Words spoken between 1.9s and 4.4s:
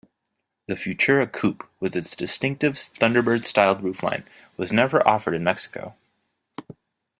its distinctive Thunderbird-styled roofline